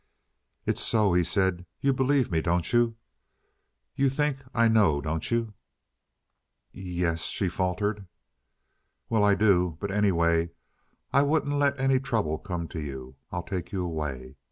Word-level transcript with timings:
"It's 0.65 0.81
so," 0.81 1.13
he 1.13 1.23
said. 1.23 1.67
"You 1.79 1.93
believe 1.93 2.31
me, 2.31 2.41
don't 2.41 2.73
you? 2.73 2.95
You 3.95 4.09
think 4.09 4.39
I 4.51 4.67
know, 4.67 4.99
don't 4.99 5.29
you?" 5.29 5.53
"Yes," 6.71 7.25
she 7.25 7.47
faltered. 7.47 8.07
"Well, 9.09 9.23
I 9.23 9.35
do. 9.35 9.77
But 9.79 9.91
anyway, 9.91 10.49
I 11.13 11.21
wouldn't 11.21 11.53
let 11.55 11.79
any 11.79 11.99
trouble 11.99 12.39
come 12.39 12.67
to 12.69 12.81
you. 12.81 13.15
I'll 13.31 13.43
take 13.43 13.71
you 13.71 13.85
away. 13.85 14.37